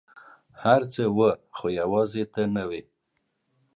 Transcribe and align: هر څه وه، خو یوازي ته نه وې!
هر 0.63 0.81
څه 0.93 1.03
وه، 1.17 1.29
خو 1.55 1.65
یوازي 1.79 2.23
ته 2.33 2.41
نه 2.55 2.63
وې! 2.69 2.81